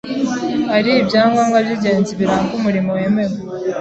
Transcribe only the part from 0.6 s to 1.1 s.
ari